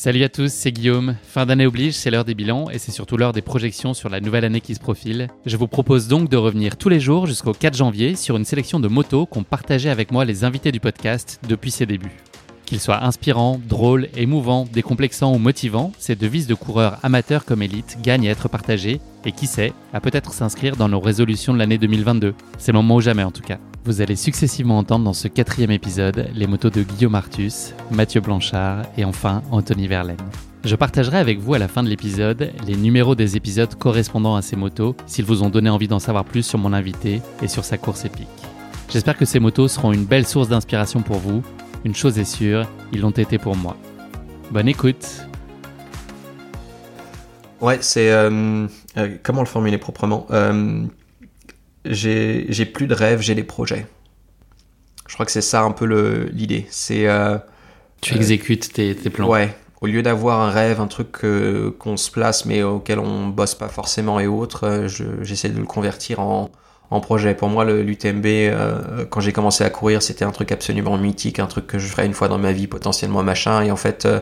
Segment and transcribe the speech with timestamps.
[0.00, 1.16] Salut à tous, c'est Guillaume.
[1.24, 4.20] Fin d'année oblige, c'est l'heure des bilans et c'est surtout l'heure des projections sur la
[4.20, 5.26] nouvelle année qui se profile.
[5.44, 8.78] Je vous propose donc de revenir tous les jours jusqu'au 4 janvier sur une sélection
[8.78, 12.16] de motos qu'ont partagé avec moi les invités du podcast depuis ses débuts.
[12.68, 17.96] Qu'ils soient inspirants, drôles, émouvants, décomplexants ou motivants, ces devises de coureurs amateurs comme élites
[18.02, 21.78] gagnent à être partagées et qui sait, à peut-être s'inscrire dans nos résolutions de l'année
[21.78, 22.34] 2022.
[22.58, 23.56] C'est le moment ou jamais en tout cas.
[23.86, 28.82] Vous allez successivement entendre dans ce quatrième épisode les motos de Guillaume Artus, Mathieu Blanchard
[28.98, 30.18] et enfin Anthony Verlaine.
[30.62, 34.42] Je partagerai avec vous à la fin de l'épisode les numéros des épisodes correspondant à
[34.42, 37.64] ces motos s'ils vous ont donné envie d'en savoir plus sur mon invité et sur
[37.64, 38.28] sa course épique.
[38.90, 41.42] J'espère que ces motos seront une belle source d'inspiration pour vous.
[41.84, 43.76] Une chose est sûre, ils l'ont été pour moi.
[44.50, 45.06] Bonne écoute
[47.60, 48.10] Ouais, c'est...
[48.10, 50.84] Euh, euh, comment le formuler proprement euh,
[51.84, 53.86] j'ai plus de rêves, j'ai des projets.
[55.06, 55.86] Je crois que c'est ça un peu
[56.32, 56.66] l'idée.
[56.68, 57.38] C'est euh,
[58.00, 59.28] tu exécutes tes, tes, plans.
[59.28, 59.56] Ouais.
[59.80, 61.22] Au lieu d'avoir un rêve, un truc
[61.78, 64.86] qu'on se place mais auquel on bosse pas forcément et autres,
[65.22, 66.50] j'essaie de le convertir en,
[66.90, 67.34] en projet.
[67.34, 71.46] Pour moi, l'UTMB, euh, quand j'ai commencé à courir, c'était un truc absolument mythique, un
[71.46, 73.62] truc que je ferais une fois dans ma vie, potentiellement machin.
[73.62, 74.20] Et en fait, euh,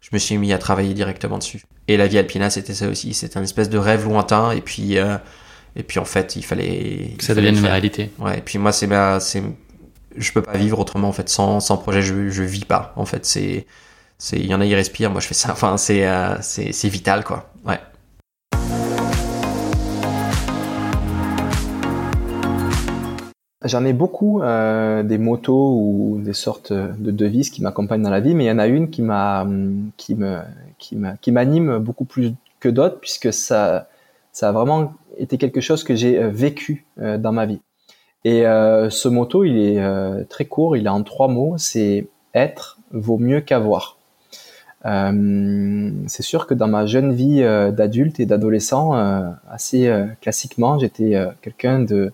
[0.00, 1.62] je me suis mis à travailler directement dessus.
[1.86, 3.14] Et la vie alpina, c'était ça aussi.
[3.14, 4.50] C'était un espèce de rêve lointain.
[4.50, 5.16] Et puis, euh,
[5.76, 8.10] et puis en fait, il fallait que ça devienne une réalité.
[8.18, 8.38] Ouais.
[8.38, 9.42] Et puis moi, c'est ma, c'est,
[10.16, 12.02] je peux pas vivre autrement en fait sans, sans projet.
[12.02, 12.92] Je, je vis pas.
[12.96, 13.66] En fait, c'est,
[14.18, 15.10] c'est, il y en a ils respirent.
[15.10, 15.52] Moi, je fais ça.
[15.52, 17.52] Enfin, c'est, euh, c'est, c'est vital quoi.
[17.64, 17.78] Ouais.
[23.64, 28.20] J'en ai beaucoup euh, des motos ou des sortes de devises qui m'accompagnent dans la
[28.20, 29.46] vie, mais il y en a une qui m'a,
[29.96, 30.38] qui me,
[30.78, 33.88] qui qui m'anime beaucoup plus que d'autres puisque ça,
[34.32, 37.60] ça a vraiment été quelque chose que j'ai euh, vécu euh, dans ma vie.
[38.24, 42.78] Et euh, ce motto, il est très court, il est en trois mots, c'est être
[42.90, 43.96] vaut mieux qu'avoir.
[44.84, 48.92] c'est sûr que dans ma jeune vie d'adulte et d'adolescent,
[49.48, 52.12] assez classiquement, j'étais quelqu'un de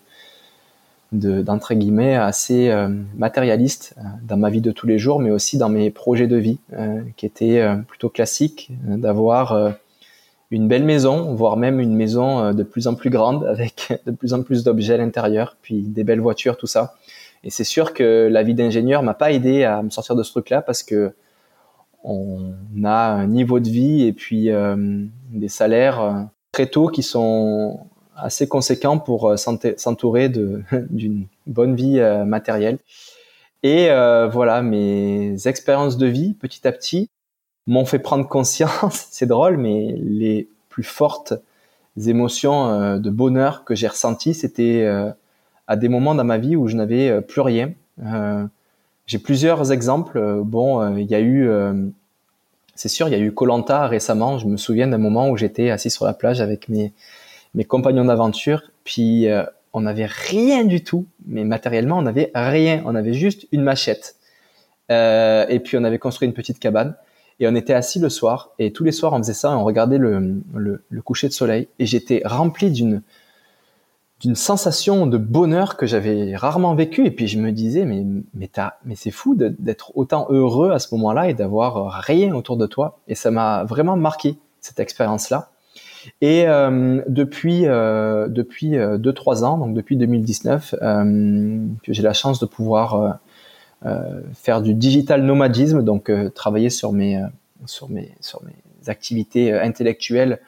[1.15, 2.75] d'entre guillemets assez
[3.17, 6.59] matérialiste dans ma vie de tous les jours, mais aussi dans mes projets de vie,
[7.17, 9.75] qui étaient plutôt classiques, d'avoir
[10.55, 14.13] une belle maison, voire même une maison euh, de plus en plus grande avec de
[14.13, 16.95] plus en plus d'objets à l'intérieur, puis des belles voitures, tout ça.
[17.43, 20.31] Et c'est sûr que la vie d'ingénieur m'a pas aidé à me sortir de ce
[20.31, 21.15] truc-là parce que
[22.03, 22.53] on
[22.85, 26.23] a un niveau de vie et puis euh, des salaires euh,
[26.53, 27.87] très tôt qui sont
[28.17, 30.29] assez conséquents pour s'entourer
[30.91, 32.79] d'une bonne vie matérielle.
[33.63, 33.89] Et
[34.31, 37.09] voilà, mes expériences de vie, petit à petit,
[37.67, 41.35] m'ont fait prendre conscience, c'est drôle, mais les plus fortes
[42.07, 45.11] émotions euh, de bonheur que j'ai ressenties, c'était euh,
[45.67, 47.73] à des moments dans ma vie où je n'avais euh, plus rien.
[49.07, 50.43] j'ai plusieurs exemples.
[50.45, 51.49] Bon, il y a eu,
[52.75, 54.39] c'est sûr, il y a eu Colanta récemment.
[54.39, 56.93] Je me souviens d'un moment où j'étais assis sur la plage avec mes
[57.55, 59.27] mes compagnons d'aventure, puis
[59.73, 62.83] on n'avait rien du tout, mais matériellement on n'avait rien.
[62.87, 64.17] On avait juste une machette.
[64.91, 66.95] et puis on avait construit une petite cabane.
[67.41, 69.99] Et on était assis le soir, et tous les soirs on faisait ça, on regardait
[69.99, 70.43] le,
[71.05, 73.03] coucher de soleil, et j'étais rempli d'une
[74.21, 77.05] d'une sensation de bonheur que j'avais rarement vécu.
[77.05, 81.35] Et puis je me disais, mais c'est fou d'être autant heureux à ce moment-là et
[81.35, 83.01] d'avoir rien autour de toi.
[83.07, 85.51] Et ça m'a vraiment marqué cette expérience-là.
[86.21, 92.03] Et euh, depuis euh, depuis euh, deux trois ans, donc depuis 2019, euh, que j'ai
[92.03, 93.11] la chance de pouvoir euh,
[93.87, 97.27] euh, faire du digital nomadisme, donc euh, travailler sur mes euh,
[97.67, 100.41] sur mes sur mes activités intellectuelles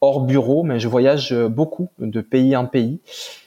[0.00, 3.00] hors bureau, mais je voyage beaucoup de pays en pays,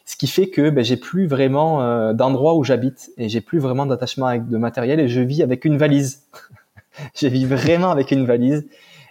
[0.06, 3.86] ce qui fait que ben, j'ai plus vraiment d'endroit où j'habite et j'ai plus vraiment
[3.86, 6.24] d'attachement avec de matériel et je vis avec une valise.
[7.16, 8.66] je vis vraiment avec une valise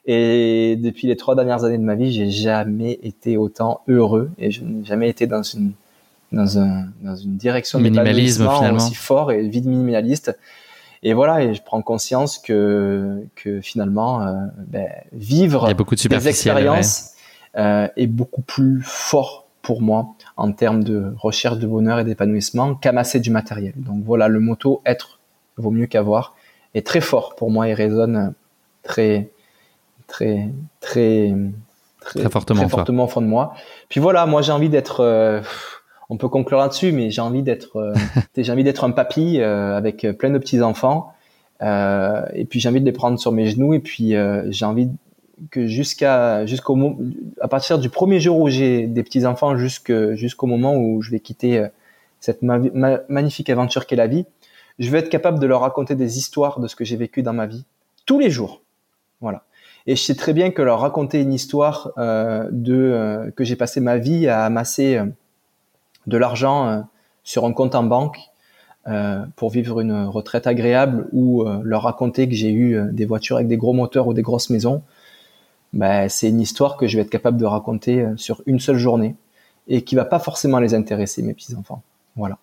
[0.07, 4.51] et depuis les trois dernières années de ma vie, j'ai jamais été autant heureux et
[4.51, 5.73] je n'ai jamais été dans une
[6.33, 10.37] dans, un, dans une direction minimalisme finalement aussi fort et vide minimaliste.
[11.03, 14.33] Et voilà, et je prends conscience que, que finalement, euh,
[14.67, 17.13] ben, vivre de des expériences
[17.57, 22.75] euh, est beaucoup plus fort pour moi en termes de recherche de bonheur et d'épanouissement
[22.75, 23.75] qu'amasser du matériel.
[23.77, 25.21] Donc voilà, le motto être
[25.57, 26.35] vaut mieux qu'avoir
[26.75, 28.33] est très fort pour moi et résonne
[28.83, 29.31] très,
[30.07, 30.49] très,
[30.81, 31.35] très,
[32.01, 33.55] très, fortement, très fortement au fond de moi.
[33.89, 35.41] Puis voilà, moi j'ai envie d'être euh,
[36.09, 37.95] on peut conclure là-dessus, mais j'ai envie d'être, euh,
[38.37, 41.13] j'ai envie d'être un papy euh, avec plein de petits enfants,
[41.61, 44.15] et puis j'ai envie de les prendre sur mes genoux, et puis
[44.49, 44.91] j'ai envie
[45.51, 46.99] que jusqu'à jusqu'au
[47.41, 51.21] à partir du premier jour où j'ai des petits enfants jusqu'au moment où je vais
[51.21, 51.67] quitter
[52.21, 54.27] cette magnifique aventure qu'est la vie,
[54.79, 57.33] je vais être capable de leur raconter des histoires de ce que j'ai vécu dans
[57.33, 57.65] ma vie
[58.05, 58.63] tous les jours.
[59.21, 59.45] Voilà.
[59.87, 63.99] Et je sais très bien que leur raconter une histoire de que j'ai passé ma
[63.99, 65.01] vie à amasser
[66.07, 66.85] de l'argent
[67.23, 68.19] sur un compte en banque
[69.37, 73.57] pour vivre une retraite agréable ou leur raconter que j'ai eu des voitures avec des
[73.57, 74.83] gros moteurs ou des grosses maisons,
[75.73, 79.15] ben, c'est une histoire que je vais être capable de raconter sur une seule journée
[79.69, 81.83] et qui va pas forcément les intéresser, mes petits-enfants.
[82.17, 82.39] Voilà.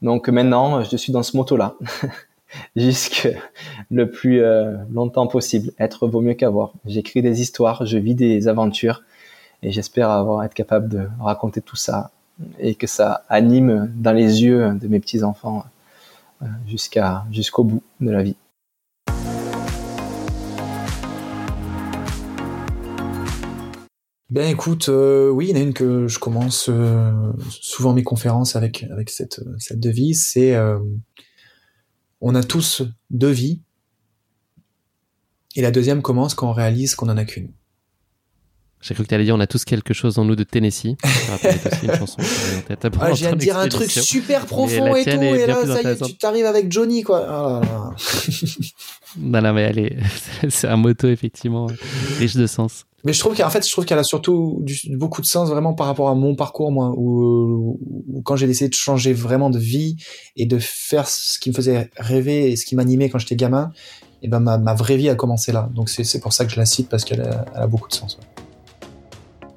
[0.00, 1.74] Donc maintenant, je suis dans ce moto-là,
[2.76, 3.28] jusque
[3.90, 5.72] le plus euh, longtemps possible.
[5.78, 6.72] Être vaut mieux qu'avoir.
[6.86, 9.02] J'écris des histoires, je vis des aventures,
[9.62, 12.10] et j'espère avoir être capable de raconter tout ça
[12.58, 15.64] et que ça anime dans les yeux de mes petits-enfants
[16.42, 18.36] euh, jusqu'à jusqu'au bout de la vie.
[24.30, 26.70] Ben écoute, euh, oui, il y en a une que je commence
[27.50, 30.56] souvent mes conférences avec avec cette cette devise, c'est
[32.22, 33.60] on a tous deux vies.
[35.54, 37.52] Et la deuxième commence quand on réalise qu'on en a qu'une.
[38.80, 40.96] J'ai cru que tu allais dire on a tous quelque chose en nous de Tennessee.
[41.82, 42.16] une chanson
[43.00, 45.86] ah, je viens de dire un truc super profond et, tout, et là, ça y
[45.86, 47.62] est, tu t'arrives avec Johnny, quoi.
[47.62, 47.94] Oh
[49.18, 49.96] non, non, mais allez,
[50.48, 51.66] c'est un moto, effectivement,
[52.18, 52.84] riche de sens.
[53.04, 55.86] Mais je trouve qu'en fait, je trouve qu'elle a surtout beaucoup de sens vraiment par
[55.86, 57.80] rapport à mon parcours, moi, où,
[58.24, 59.96] quand j'ai décidé de changer vraiment de vie
[60.36, 63.72] et de faire ce qui me faisait rêver et ce qui m'animait quand j'étais gamin,
[64.22, 65.68] et ben ma, ma, vraie vie a commencé là.
[65.74, 68.18] Donc c'est pour ça que je la cite parce qu'elle a, a, beaucoup de sens.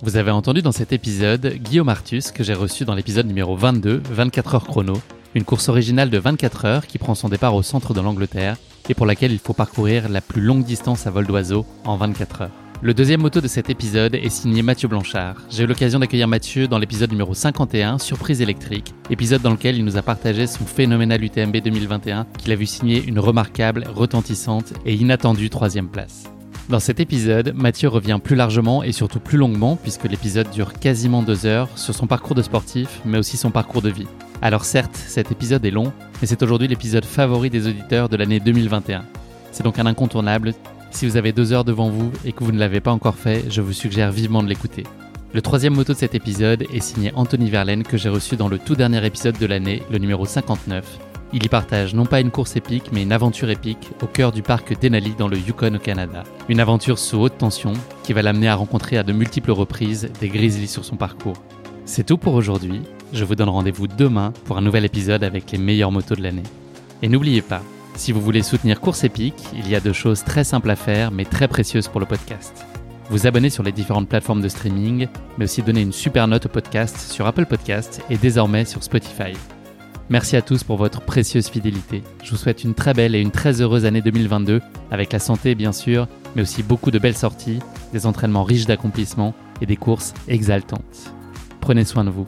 [0.02, 4.02] Vous avez entendu dans cet épisode Guillaume Artus que j'ai reçu dans l'épisode numéro 22,
[4.10, 4.96] 24 heures chrono,
[5.36, 8.58] une course originale de 24 heures qui prend son départ au centre de l'Angleterre
[8.90, 12.42] et pour laquelle il faut parcourir la plus longue distance à vol d'oiseau en 24
[12.42, 12.52] heures.
[12.82, 15.38] Le deuxième moto de cet épisode est signé Mathieu Blanchard.
[15.50, 19.86] J'ai eu l'occasion d'accueillir Mathieu dans l'épisode numéro 51, Surprise électrique, épisode dans lequel il
[19.86, 24.94] nous a partagé son phénoménal UTMB 2021 qu'il a vu signer une remarquable, retentissante et
[24.94, 26.26] inattendue troisième place.
[26.68, 31.22] Dans cet épisode, Mathieu revient plus largement et surtout plus longuement, puisque l'épisode dure quasiment
[31.22, 34.08] deux heures, sur son parcours de sportif, mais aussi son parcours de vie.
[34.42, 35.92] Alors certes, cet épisode est long,
[36.22, 39.06] mais c'est aujourd'hui l'épisode favori des auditeurs de l'année 2021.
[39.52, 40.54] C'est donc un incontournable
[40.96, 43.44] si vous avez deux heures devant vous et que vous ne l'avez pas encore fait,
[43.52, 44.86] je vous suggère vivement de l'écouter.
[45.34, 48.58] Le troisième moto de cet épisode est signé Anthony Verlaine que j'ai reçu dans le
[48.58, 51.00] tout dernier épisode de l'année, le numéro 59.
[51.34, 54.42] Il y partage non pas une course épique, mais une aventure épique au cœur du
[54.42, 56.24] parc Denali dans le Yukon au Canada.
[56.48, 57.74] Une aventure sous haute tension
[58.04, 61.36] qui va l'amener à rencontrer à de multiples reprises des grizzlies sur son parcours.
[61.84, 62.80] C'est tout pour aujourd'hui.
[63.14, 66.44] Je vous donne rendez-vous demain pour un nouvel épisode avec les meilleures motos de l'année.
[67.02, 67.62] Et n'oubliez pas,
[67.96, 71.12] si vous voulez soutenir Course Épique, il y a deux choses très simples à faire
[71.12, 72.66] mais très précieuses pour le podcast.
[73.10, 75.08] Vous abonner sur les différentes plateformes de streaming,
[75.38, 79.34] mais aussi donner une super note au podcast sur Apple Podcast et désormais sur Spotify.
[80.10, 82.04] Merci à tous pour votre précieuse fidélité.
[82.24, 84.62] Je vous souhaite une très belle et une très heureuse année 2022,
[84.92, 87.60] avec la santé bien sûr, mais aussi beaucoup de belles sorties,
[87.94, 91.14] des entraînements riches d'accomplissements et des courses exaltantes.
[91.62, 92.28] Prenez soin de vous.